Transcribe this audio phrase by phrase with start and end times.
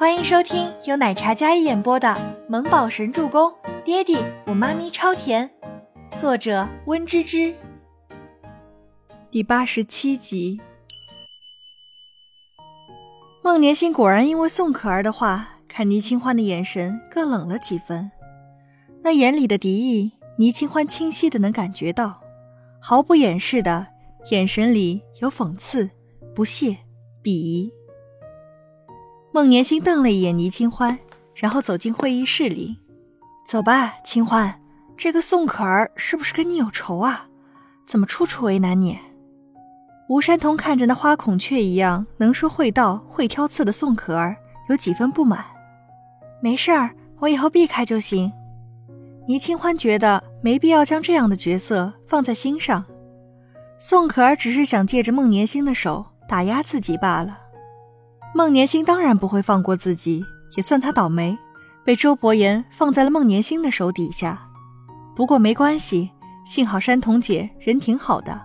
[0.00, 2.08] 欢迎收听由奶茶嘉一演播的
[2.48, 3.50] 《萌宝神助攻》，
[3.84, 5.50] 爹地我妈咪超甜，
[6.18, 7.54] 作者温芝芝。
[9.30, 10.58] 第八十七集。
[13.44, 18.10] 孟年星果然因为宋可儿的话，看倪清欢的眼神更冷了几分。
[19.02, 22.22] 那眼里的敌意，倪清欢清晰的能感觉到，
[22.80, 23.86] 毫不掩饰的
[24.30, 25.90] 眼神里有讽刺、
[26.34, 26.78] 不屑、
[27.22, 27.70] 鄙夷。
[29.32, 30.98] 孟年星瞪了一眼倪清欢，
[31.34, 32.76] 然后走进会议室里。
[33.46, 34.60] 走吧，清欢，
[34.96, 37.26] 这个宋可儿是不是跟你有仇啊？
[37.86, 38.98] 怎么处处为难你？
[40.08, 44.36] 吴山童看着那花孔雀一样能说会道、会挑刺的宋可儿，
[44.68, 45.44] 有几分不满。
[46.42, 46.90] 没事儿，
[47.20, 48.32] 我以后避开就行。
[49.28, 52.84] 倪清欢觉得没必要将这样的角色放在心上。
[53.78, 57.39] 宋可儿只是想借着孟年星的手打压自己罢了。
[58.32, 60.24] 孟年星当然不会放过自己，
[60.56, 61.36] 也算他倒霉，
[61.84, 64.48] 被周伯言放在了孟年星的手底下。
[65.16, 66.10] 不过没关系，
[66.44, 68.40] 幸好山童姐人挺好的。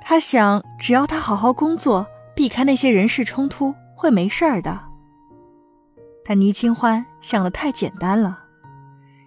[0.00, 4.80] 他想，只要他好好工作，避开那些人事冲突，会没事儿的。
[6.24, 8.40] 但倪清欢想的太简单了，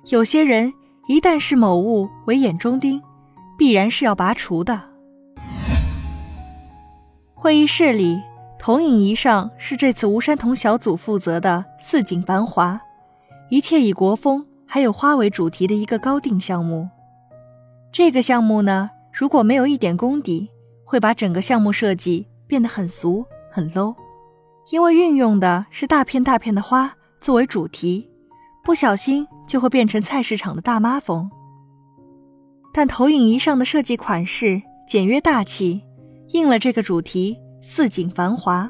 [0.10, 0.74] 有些人
[1.08, 3.02] 一旦视某物为眼中钉，
[3.58, 4.82] 必然是要拔除的。
[7.34, 8.22] 会议室里。
[8.66, 12.82] 投影仪上是这次吴山童小组负责的四景繁华，
[13.50, 16.90] 一切以国风还有花为主题的一个高定项目。
[17.92, 20.50] 这个项目呢，如果没有一点功底，
[20.84, 23.94] 会把整个项目设计变得很俗很 low，
[24.72, 28.10] 因为运用的是大片大片的花作为主题，
[28.64, 31.30] 不小心就会变成菜市场的大妈风。
[32.74, 35.84] 但投影仪上的设计款式简约大气，
[36.30, 37.38] 应了这个主题。
[37.68, 38.70] 四景繁华，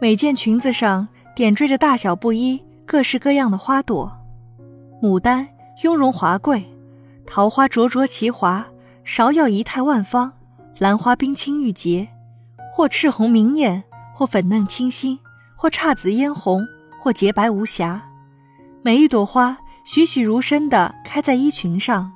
[0.00, 4.12] 每件裙子上点缀着大小不一、各式各样的花朵。
[5.00, 5.46] 牡丹
[5.84, 6.64] 雍容华贵，
[7.24, 8.66] 桃花灼灼其华，
[9.04, 10.32] 芍药仪态万方，
[10.78, 12.08] 兰花冰清玉洁，
[12.72, 15.16] 或赤红明艳，或粉嫩清新，
[15.54, 16.66] 或姹紫嫣红，
[17.00, 18.02] 或洁白无瑕。
[18.82, 22.10] 每一朵花栩栩如生地开在衣裙上，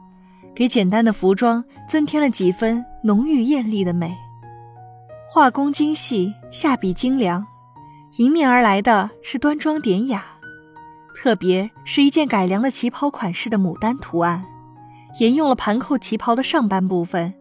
[0.57, 4.13] 给简单的服装增添了几分浓郁艳丽的美。
[5.33, 7.47] 画工精细，下笔精良，
[8.17, 10.25] 迎面而来的是端庄典雅。
[11.15, 14.45] 特别是一件改良了旗袍款式的牡丹图案，
[15.21, 17.33] 沿用了盘扣旗袍的上半部分，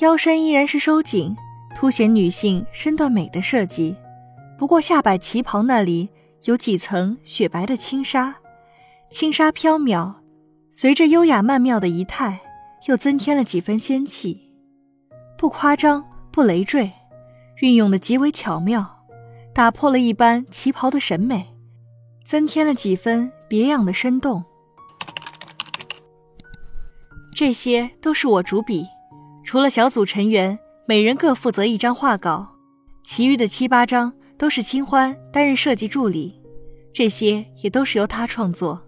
[0.00, 1.36] 腰身依然是收紧，
[1.76, 3.94] 凸显女性身段美的设计。
[4.58, 6.08] 不过下摆旗袍那里
[6.46, 8.34] 有几层雪白的轻纱，
[9.08, 10.12] 轻纱飘渺，
[10.72, 12.40] 随着优雅曼妙的仪态，
[12.88, 14.50] 又增添了几分仙气，
[15.38, 16.04] 不夸张。
[16.38, 16.92] 不累赘，
[17.62, 19.04] 运用的极为巧妙，
[19.52, 21.52] 打破了一般旗袍的审美，
[22.24, 24.44] 增添了几分别样的生动。
[27.34, 28.86] 这些都是我主笔，
[29.42, 30.56] 除了小组成员
[30.86, 32.46] 每人各负责一张画稿，
[33.02, 36.40] 其余的七八张都是清欢担任设计助理，
[36.94, 38.80] 这些也都是由他创作。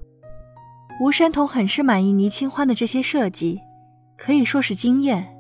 [1.01, 3.61] 吴山童很是满意倪清欢的这些设计，
[4.17, 5.37] 可以说是惊艳。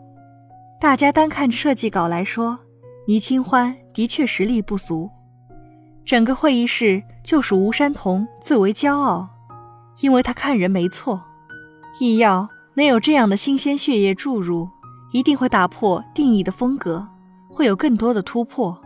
[0.80, 2.58] 大家单看着设计稿来说，
[3.06, 5.10] 倪清欢的确实力不俗。
[6.06, 9.28] 整个会议室就属吴山童最为骄傲，
[10.00, 11.22] 因为他看人没错。
[12.00, 14.66] 医药能有这样的新鲜血液注入，
[15.12, 17.06] 一定会打破定义的风格，
[17.50, 18.80] 会有更多的突破。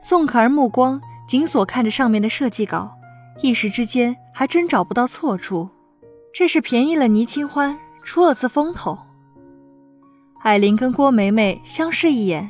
[0.00, 2.90] 宋可儿目光紧锁看着上面的设计稿，
[3.40, 5.68] 一时之间还真找不到错处。
[6.34, 8.98] 这是便宜了倪清欢，出了次风头。
[10.46, 12.48] 艾琳跟郭梅梅相视一眼，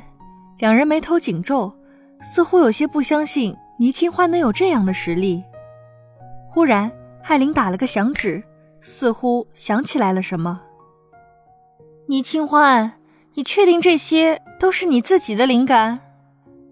[0.59, 1.75] 两人眉头紧皱，
[2.21, 5.43] 似乎有些不相信倪清欢能有这样的实力。
[6.47, 6.91] 忽然，
[7.23, 8.43] 艾琳打了个响指，
[8.81, 10.61] 似乎想起来了什么。
[12.07, 12.93] 倪清欢，
[13.33, 15.99] 你确定这些都是你自己的灵感？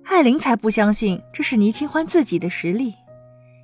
[0.04, 2.94] 艾琳才不相信这是倪清欢自己的实力。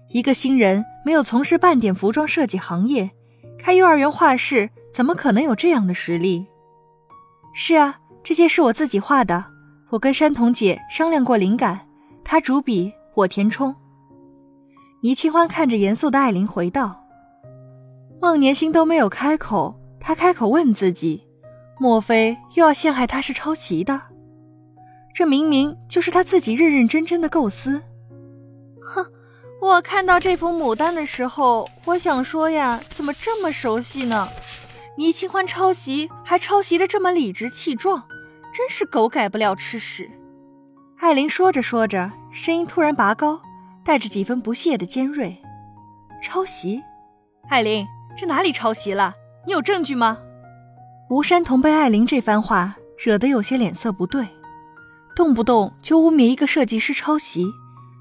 [0.10, 3.12] 一个新人没有从事半点服装设计行业，
[3.60, 6.48] 开幼儿园画室，怎么可能有这样的实力？
[7.53, 9.44] 是啊，这些是我自己画的。
[9.89, 11.80] 我跟山童姐商量过灵感，
[12.24, 13.75] 她主笔，我填充。
[15.01, 17.03] 倪清欢看着严肃的艾琳回道
[18.21, 21.24] ：“孟年星都没有开口，他开口问自己，
[21.80, 24.00] 莫非又要陷害他是抄袭的？
[25.13, 27.81] 这明明就是他自己认认真真的构思。
[28.81, 29.06] 哼，
[29.59, 34.27] 我看到这幅牡丹的时候，我想说呀，怎么这么熟悉呢？”
[34.98, 38.04] 倪清欢抄袭，还抄袭的这么理直气壮，
[38.54, 40.12] 真是狗改不了吃屎。
[41.00, 43.42] 艾琳说着说着，声音突然拔高，
[43.84, 45.42] 带着几分不屑的尖锐。
[46.22, 46.84] 抄袭？
[47.50, 49.14] 艾琳，这哪里抄袭了？
[49.48, 50.20] 你有证据吗？
[51.10, 54.28] 吴山童被艾琳这番话惹得有些脸色不对，
[55.16, 57.48] 动不动就污蔑一个设计师抄袭，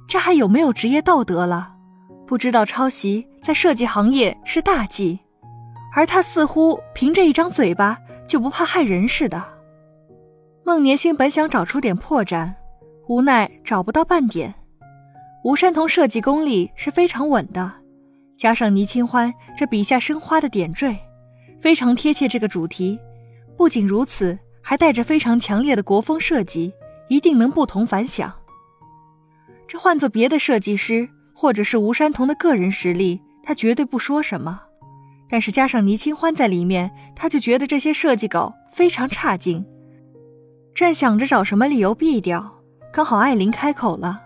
[0.06, 1.74] 这还有没有职业道德了？
[2.26, 5.20] 不知道抄袭在设计行业是大忌，
[5.94, 9.42] 而他似乎凭着一张嘴巴就不怕害人似的。
[10.64, 12.52] 孟年星本想找出点破绽，
[13.08, 14.54] 无奈找不到半点。
[15.44, 17.72] 吴山童设计功力是非常稳的，
[18.36, 20.96] 加上倪清欢这笔下生花的点缀，
[21.60, 22.98] 非常贴切这个主题。
[23.56, 26.72] 不仅如此，还带着非常强烈的国风设计，
[27.08, 28.32] 一定能不同凡响。
[29.66, 31.08] 这换做别的设计师。
[31.32, 34.60] 或者是吴山童的个人实力，他绝对不说什么。
[35.30, 39.64] 但是加上倪清欢在里面，他就觉得这些设计稿非常差劲。
[40.74, 42.62] 正想着找什么理由毙掉，
[42.92, 44.22] 刚好艾琳开口了：“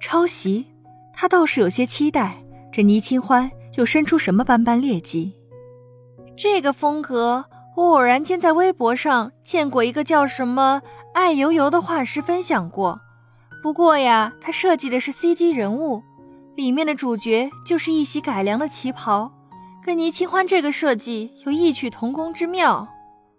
[0.00, 0.66] 抄袭。”
[1.12, 2.42] 他倒是有些期待，
[2.72, 5.34] 这倪清欢又生出什么斑斑劣迹。
[6.34, 7.44] 这个风格，
[7.76, 10.80] 我偶然间在微博上见过一个叫什么
[11.12, 12.98] “爱油油”的画师分享过。
[13.62, 16.02] 不过呀，他设计的是 CG 人物，
[16.56, 19.30] 里面的主角就是一袭改良的旗袍，
[19.82, 22.86] 跟倪清欢这个设计有异曲同工之妙。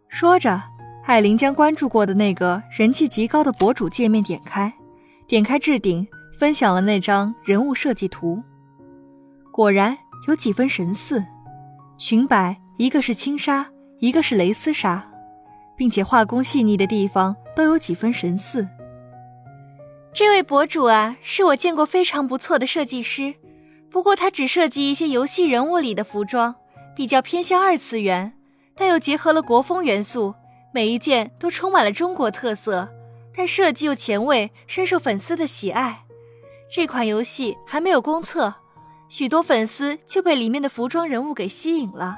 [0.07, 0.61] 说着，
[1.05, 4.73] 艾琳将关注过的那个人气极高的博主界面点开，
[5.27, 6.07] 点开置顶，
[6.38, 8.41] 分享了那张人物设计图。
[9.51, 9.97] 果然
[10.27, 11.23] 有几分神似，
[11.97, 13.65] 裙摆一个是轻纱，
[13.99, 15.07] 一个是蕾丝纱，
[15.77, 18.67] 并且画工细腻的地方都有几分神似。
[20.13, 23.33] 这位博主啊，是我见过非常不错的设计师，
[23.91, 26.55] 不过他只设计一些游戏人物里的服装，
[26.95, 28.33] 比较偏向二次元，
[28.73, 30.33] 但又结合了国风元素，
[30.73, 32.88] 每一件都充满了中国特色，
[33.35, 36.05] 但设计又前卫，深受粉丝的喜爱。
[36.73, 38.53] 这款游戏还没有公测，
[39.09, 42.17] 许多粉丝就被里面的服装人物给吸引了。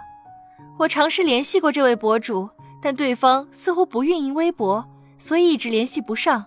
[0.78, 2.48] 我尝试联系过这位博主，
[2.84, 4.88] 但对方似乎不运营微博，
[5.18, 6.46] 所以一直联系不上。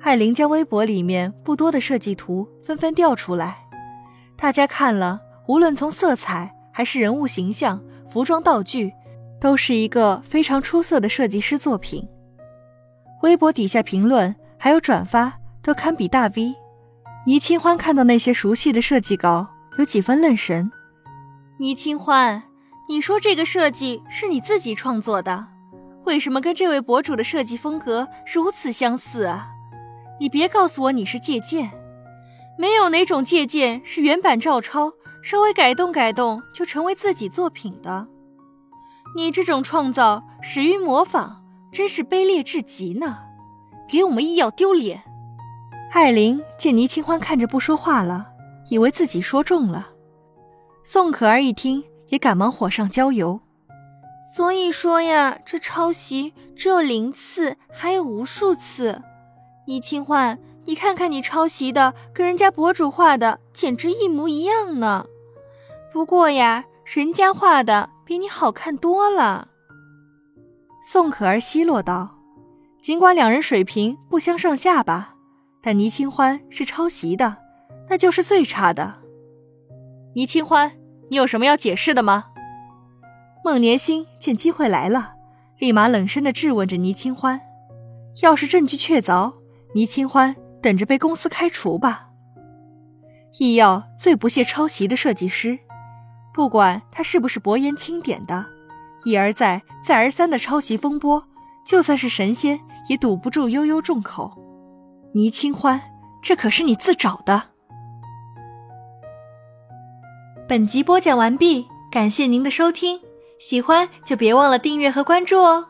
[0.00, 3.59] 艾琳将微博里面不多的设计图纷纷调出来，
[4.40, 7.78] 大家看了，无论从色彩还是人物形象、
[8.08, 8.90] 服装道具，
[9.38, 12.08] 都是一个非常出色的设计师作品。
[13.20, 15.30] 微博底下评论还有转发
[15.62, 16.54] 都堪比大 V。
[17.26, 19.46] 倪清欢看到那些熟悉的设计稿，
[19.76, 20.72] 有几分愣神。
[21.58, 22.42] 倪清欢，
[22.88, 25.48] 你说这个设计是你自己创作的，
[26.06, 29.50] 为什么跟这位博主的设计风格如此相似啊？
[30.18, 31.70] 你别告诉我你是借鉴，
[32.60, 34.92] 没有哪种借鉴是原版照抄，
[35.22, 38.06] 稍微改动改动就成为自己作品的。
[39.16, 41.42] 你这种创造始于模仿，
[41.72, 43.20] 真是卑劣至极呢！
[43.88, 45.02] 给我们医药丢脸。
[45.92, 48.26] 艾琳见倪清欢看着不说话了，
[48.68, 49.88] 以为自己说中了。
[50.84, 53.40] 宋可儿一听，也赶忙火上浇油。
[54.34, 59.00] 所以说呀，这抄袭只有零次，还有无数次。
[59.66, 65.06] 倪清欢，你看看你抄袭的，跟人家博主画的简直一模一样呢。
[65.92, 69.48] 不过呀，人家画的比你好看多了。
[70.82, 72.16] 宋可儿奚落道
[72.80, 75.14] ：“尽管两人水平不相上下吧，
[75.60, 77.36] 但倪清欢是抄袭的，
[77.88, 78.94] 那就是最差的。”
[80.14, 80.72] 倪清欢，
[81.08, 82.26] 你有什么要解释的吗？
[83.44, 85.14] 孟年星见机会来了，
[85.58, 87.40] 立马冷声的质问着倪清欢
[88.22, 89.34] ：“要是证据确凿。”
[89.74, 92.08] 倪清欢等着被公司开除吧。
[93.38, 95.58] 易耀最不屑抄袭的设计师，
[96.34, 98.44] 不管他是不是薄言轻点的，
[99.04, 101.24] 一而再、再而三的抄袭风波，
[101.64, 104.36] 就算是神仙也堵不住悠悠众口。
[105.14, 105.80] 倪清欢，
[106.22, 107.42] 这可是你自找的。
[110.48, 113.00] 本集播讲完毕，感谢您的收听，
[113.38, 115.66] 喜欢就别忘了订阅和关注哦。